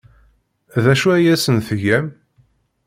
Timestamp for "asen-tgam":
1.33-2.07